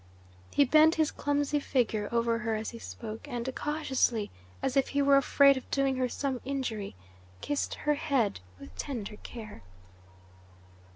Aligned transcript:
He 0.49 0.65
bent 0.65 0.95
his 0.95 1.11
clumsy 1.11 1.59
figure 1.59 2.09
over 2.11 2.39
her 2.39 2.55
as 2.55 2.71
he 2.71 2.79
spoke, 2.79 3.27
and 3.27 3.47
cautiously, 3.55 4.31
as 4.59 4.75
if 4.75 4.87
he 4.87 5.01
were 5.03 5.15
afraid 5.15 5.57
of 5.57 5.69
doing 5.69 5.97
her 5.97 6.09
some 6.09 6.41
injury, 6.43 6.95
kissed 7.41 7.75
her 7.75 7.93
head 7.93 8.39
with 8.59 8.75
tender 8.75 9.17
care. 9.17 9.61